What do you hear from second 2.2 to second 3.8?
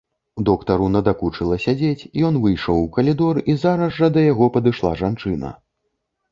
ён выйшаў у калідор, і